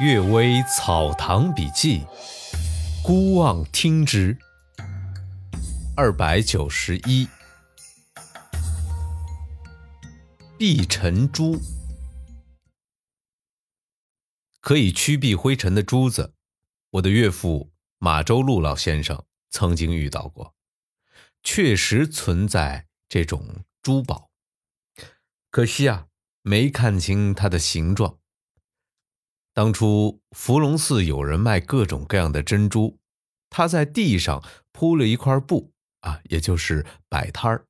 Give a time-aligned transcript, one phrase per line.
[0.02, 2.00] 《岳微草堂笔记》，
[3.04, 4.38] 孤望听之。
[5.94, 7.28] 二百九十一，
[10.56, 11.60] 碧尘珠，
[14.62, 16.32] 可以驱避灰尘的珠子，
[16.92, 20.54] 我的岳父马周禄老先生曾经遇到过，
[21.42, 24.30] 确实存在这种珠宝，
[25.50, 26.06] 可惜啊，
[26.40, 28.18] 没看清它的形状。
[29.54, 32.98] 当初伏龙寺有人卖各种各样的珍珠，
[33.50, 37.66] 他在地上铺了一块布啊，也就是摆摊儿，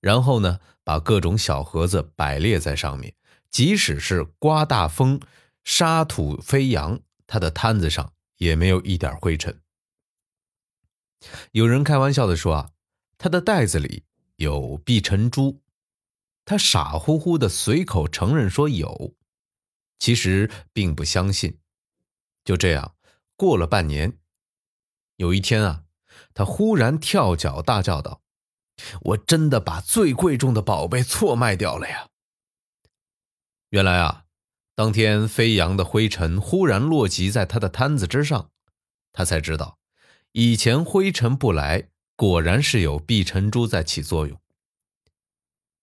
[0.00, 3.14] 然后呢，把各种小盒子摆列在上面，
[3.50, 5.20] 即使是刮大风、
[5.64, 9.60] 沙土飞扬，他的摊子上也没有一点灰尘。
[11.50, 12.70] 有人开玩笑的说啊，
[13.18, 14.04] 他的袋子里
[14.36, 15.60] 有碧尘珠，
[16.44, 19.16] 他傻乎乎的随口承认说有。
[19.98, 21.58] 其实并不相信，
[22.44, 22.94] 就这样
[23.36, 24.18] 过了半年。
[25.16, 25.84] 有一天啊，
[26.32, 28.22] 他忽然跳脚大叫道
[29.02, 32.08] ：“我真的把最贵重的宝贝错卖掉了呀！”
[33.70, 34.24] 原来啊，
[34.74, 38.50] 当天飞扬的灰尘忽然落及在他的摊子之上，
[39.12, 39.78] 他才知道，
[40.32, 44.40] 以前灰尘不来，果然是有碧尘珠在起作用。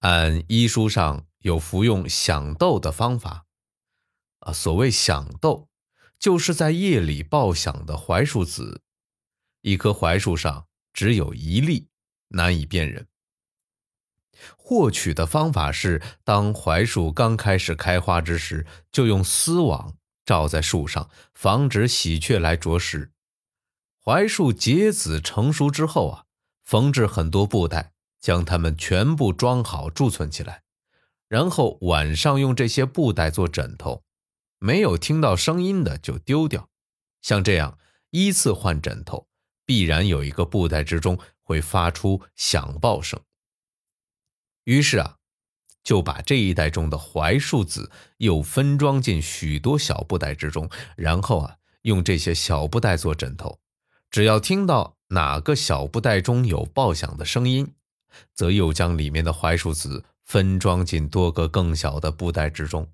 [0.00, 3.46] 按医书上有服用响豆的方法。
[4.40, 5.68] 啊，所谓响豆，
[6.18, 8.82] 就是在夜里爆响的槐树籽。
[9.62, 11.88] 一棵槐树上只有一粒，
[12.28, 13.06] 难以辨认。
[14.56, 23.12] 获取的方法是，当槐树刚开始开花之时，就用丝网罩在树上，防止喜鹊来啄食。
[24.02, 26.24] 槐树结籽成熟之后啊，
[26.64, 30.62] 缝制很多布袋，将它们全部装好贮存起来，
[31.28, 34.02] 然后晚上用这些布袋做枕头。
[34.62, 36.68] 没有听到声音的就丢掉，
[37.22, 37.78] 像这样
[38.10, 39.26] 依次换枕头，
[39.64, 43.18] 必然有一个布袋之中会发出响爆声。
[44.64, 45.16] 于是啊，
[45.82, 53.58] 就把这一袋中的槐树籽又分装进许多小布袋之中，然后啊，用这些小布袋做枕头。
[54.10, 57.72] 只要听到哪个小布袋中有爆响的声音，
[58.34, 62.92] 则又将里面的槐树籽分装进多个更小的布袋之中。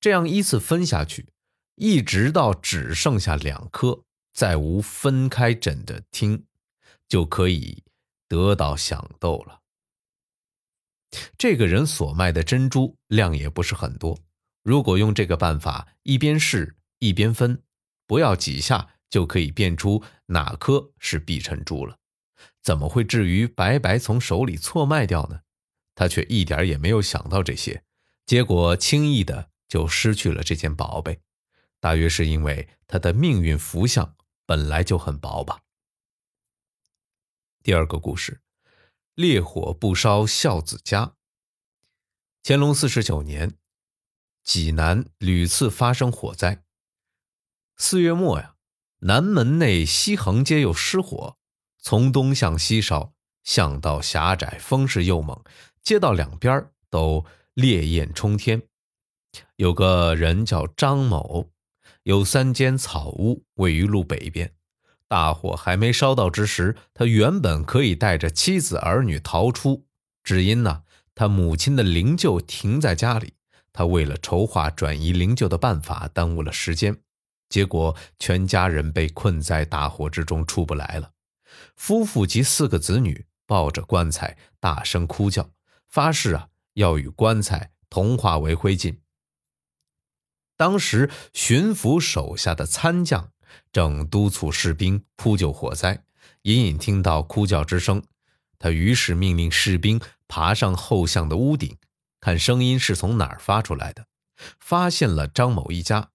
[0.00, 1.28] 这样依次分下去，
[1.74, 6.44] 一直到只剩下两颗，再无分开枕的听，
[7.08, 7.82] 就可以
[8.28, 9.60] 得到响豆了。
[11.38, 14.18] 这个人所卖的珍珠量也不是很多，
[14.62, 17.62] 如果用这个办法一边试一边分，
[18.06, 21.98] 不要几下就可以辨出哪颗是碧晨珠了。
[22.62, 25.40] 怎么会至于白白从手里错卖掉呢？
[25.94, 27.84] 他却一点也没有想到这些，
[28.26, 29.50] 结果轻易的。
[29.68, 31.20] 就失去了这件宝贝，
[31.80, 35.62] 大约是因为他的命运福相本来就很薄吧。
[37.62, 38.40] 第二个故事，
[39.14, 41.14] 烈火不烧孝子家。
[42.42, 43.54] 乾隆四十九年，
[44.44, 46.62] 济南屡次发生火灾。
[47.76, 48.54] 四月末呀，
[49.00, 51.36] 南门内西横街又失火，
[51.78, 55.42] 从东向西烧，巷道狭窄，风势又猛，
[55.82, 58.62] 街道两边都烈焰冲天。
[59.56, 61.50] 有个人叫张某，
[62.02, 64.52] 有三间草屋位于路北边。
[65.08, 69.86] 大火还没烧到之时，他原本可以带着妻子儿女逃出，
[70.22, 70.82] 只因呢，
[71.14, 73.32] 他母亲的灵柩停在家里，
[73.72, 76.98] 他为了筹划转移灵柩的办法，耽误了时间，
[77.48, 81.12] 结果全家人被困在大火之中出不来了。
[81.76, 85.48] 夫妇及四个子女抱着棺材大声哭叫，
[85.88, 88.98] 发誓啊，要与棺材同化为灰烬。
[90.56, 93.30] 当时巡抚手下的参将
[93.72, 96.04] 正督促士兵扑救火灾，
[96.42, 98.02] 隐隐听到哭叫之声。
[98.58, 101.76] 他于是命令士兵爬上后巷的屋顶，
[102.20, 104.06] 看声音是从哪儿发出来的。
[104.60, 106.10] 发现了张某一家，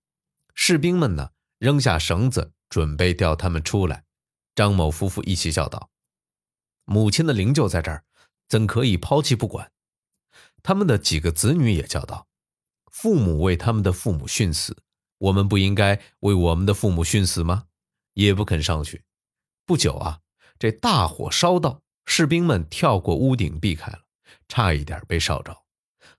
[0.54, 1.30] 士兵们呢
[1.60, 4.04] 扔下绳子，准备吊他们出来。
[4.56, 5.90] 张某夫妇一起叫道
[6.86, 8.04] ：“母亲的灵柩在这儿，
[8.48, 9.72] 怎可以抛弃不管？”
[10.62, 12.28] 他们的几个子女也叫道。
[12.92, 14.78] 父母为他们的父母殉死，
[15.18, 17.66] 我们不应该为我们的父母殉死吗？
[18.14, 19.04] 也不肯上去。
[19.66, 20.20] 不久啊，
[20.60, 24.00] 这大火烧到，士兵们跳过屋顶避开了，
[24.50, 25.58] 差一点被烧着。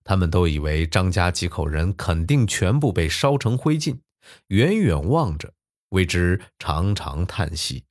[0.03, 4.01] 他们都以为张家几口人肯定全部被烧成灰烬，
[4.49, 5.53] 远远望着，
[5.91, 7.85] 为之长长叹息。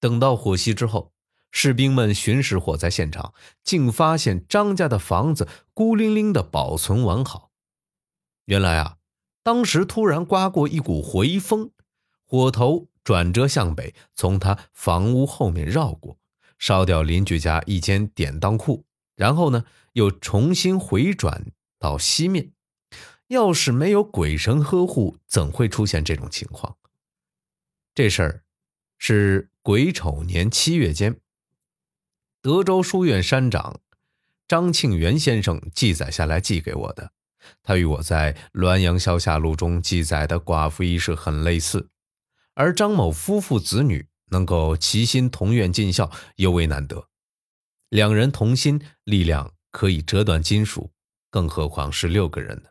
[0.00, 1.12] 等到火熄之后，
[1.52, 3.32] 士兵们巡视火灾现场，
[3.62, 7.47] 竟发现张家的房子孤零零的保存完好。
[8.48, 8.96] 原来啊，
[9.42, 11.70] 当时突然刮过一股回风，
[12.24, 16.16] 火头转折向北，从他房屋后面绕过，
[16.58, 22.52] 烧掉邻居家一间典当库，然后呢，又重新回转到西面。
[23.26, 26.78] 要是没有鬼神呵护，怎会出现这种情况？
[27.94, 28.44] 这事儿
[28.96, 31.20] 是癸丑年七月间，
[32.40, 33.80] 德州书院山长
[34.48, 37.12] 张庆元先生记载下来寄给我的。
[37.62, 41.90] 他与我在《滦阳消夏录》中记载的寡妇一事很类似，
[42.54, 47.08] 而张某夫妇子女能够齐心同愿尽孝，尤为难得。
[47.88, 50.90] 两人同心，力量可以折断金属，
[51.30, 52.70] 更何况是六个人呢？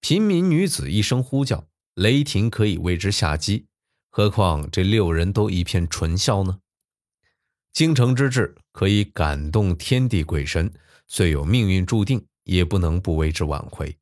[0.00, 3.66] 平民女子一声呼叫，雷霆可以为之下击，
[4.10, 6.58] 何况这六人都一片纯孝呢？
[7.72, 10.72] 京城之志可以感动天地鬼神，
[11.06, 12.26] 虽有命运注定。
[12.46, 13.96] 也不能不为之挽回。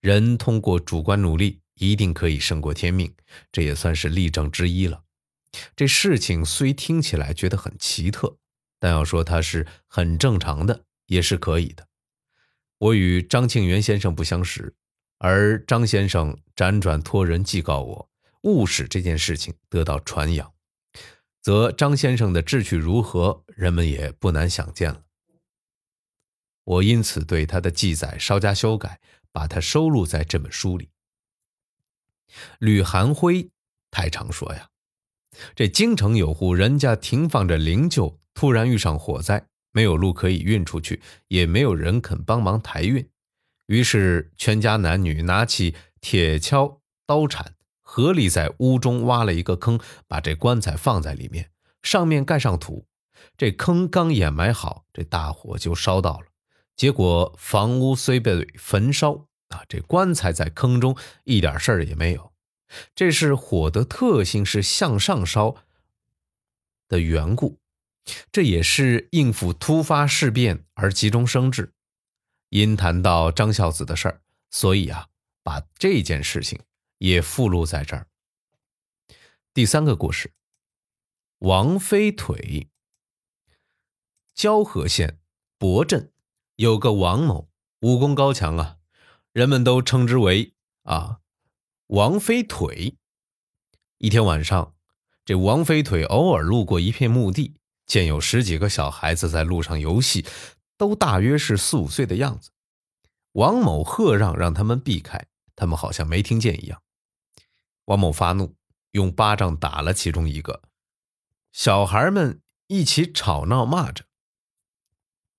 [0.00, 3.14] 人通过主观努力，一定可以胜过天命，
[3.50, 5.04] 这也算是例证之一了。
[5.76, 8.36] 这事情虽听起来觉得很奇特，
[8.80, 11.86] 但要说它是很正常的，也是可以的。
[12.78, 14.74] 我与张庆元先生不相识，
[15.18, 18.10] 而张先生辗转托人寄告我，
[18.42, 20.52] 误使这件事情得到传扬，
[21.40, 25.04] 则张先生的志趣如何，人们也不难想见了。
[26.64, 29.00] 我因此对他的记载稍加修改，
[29.30, 30.88] 把它收录在这本书里。
[32.58, 33.50] 吕寒辉
[33.90, 34.70] 太常说呀，
[35.54, 43.08] 这京城有户人家停放着灵柩，突然遇上火灾，没有路可以运出去，也没有人肯帮忙抬运，
[43.66, 49.78] 于是全家男女拿起铁锹、刀铲，合力在屋中挖了一个坑，
[50.08, 51.50] 把这棺材放在里面，
[51.82, 52.86] 上面盖上土。
[53.36, 56.26] 这坑刚掩埋好，这大火就烧到了。
[56.76, 62.32] 结果房屋虽被焚烧啊，这棺材在坑中一点事儿也没有。
[62.94, 65.54] 这是火的特性是向上烧
[66.88, 67.60] 的缘故，
[68.32, 71.72] 这也是应付突发事变而急中生智。
[72.48, 75.08] 因谈到张孝子的事儿，所以啊，
[75.42, 76.60] 把这件事情
[76.98, 78.08] 也附录在这儿。
[79.52, 80.32] 第三个故事，
[81.38, 82.68] 王飞腿，
[84.34, 85.20] 交河县
[85.58, 86.10] 博镇。
[86.56, 87.48] 有个王某
[87.80, 88.76] 武功高强啊，
[89.32, 90.54] 人们都称之为
[90.84, 91.18] 啊
[91.88, 92.96] 王飞腿。
[93.98, 94.72] 一天晚上，
[95.24, 97.56] 这王飞腿偶尔路过一片墓地，
[97.86, 100.24] 见有十几个小孩子在路上游戏，
[100.76, 102.52] 都大约是四五岁的样子。
[103.32, 105.26] 王某喝让让他们避开，
[105.56, 106.80] 他们好像没听见一样。
[107.86, 108.54] 王某发怒，
[108.92, 110.62] 用巴掌打了其中一个，
[111.50, 114.04] 小孩们一起吵闹骂着。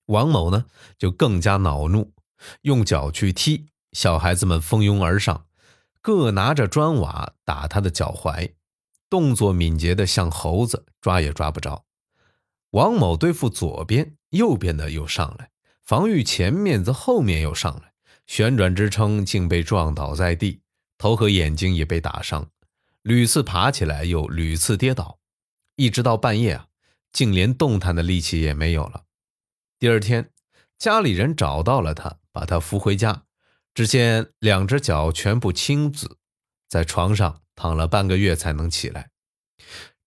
[0.08, 0.66] 王某呢，
[0.98, 2.12] 就更加恼怒，
[2.62, 5.46] 用脚去踢小孩子们，蜂拥而上，
[6.02, 8.54] 各拿着砖瓦打他的脚踝，
[9.10, 11.86] 动作敏捷的像猴子，抓也抓不着。
[12.72, 15.50] 王某对付左边、右边的又上来，
[15.84, 17.94] 防御前面则后面又上来，
[18.28, 20.62] 旋转支撑竟被撞倒在地，
[20.98, 22.50] 头和眼睛也被打伤，
[23.02, 25.20] 屡次爬起来又屡次跌倒，
[25.78, 26.68] 一直到半夜啊，
[27.14, 29.04] 竟连动弹的力气也没有了。
[29.78, 30.32] 第二天，
[30.78, 33.26] 家里人找到了他，把他扶回家。
[33.74, 36.18] 只见两只脚全部青紫，
[36.70, 39.12] 在床上躺了半个月才能起来。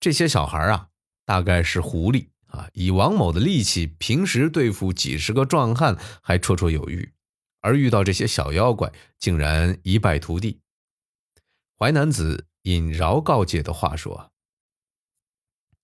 [0.00, 0.88] 这些小孩啊，
[1.26, 2.70] 大概是狐狸啊。
[2.72, 7.12] 以王某的力气，平时对付几十个壮汉还绰绰有余，
[7.60, 10.62] 而遇到这些小妖怪，竟然一败涂地。
[11.78, 14.32] 淮南子引饶告诫的话说：“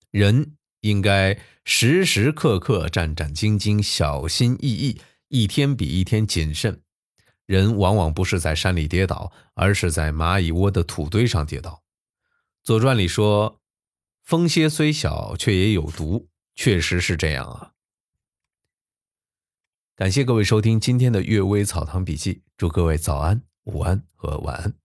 [0.09, 6.83] 人。”应该时时刻刻战战兢兢、小心翼翼，一天比一天谨慎。
[7.47, 11.71] 人往往不是在山里跌倒，而是在蚂蚁窝的土堆上跌倒。
[12.61, 13.59] 《左传》里说
[14.23, 17.71] ：“风蝎虽小，却也有毒。”确实是这样啊。
[19.95, 24.84] 感谢各位收听今天的《阅微草堂笔记》，祝各位早安、午安和晚安。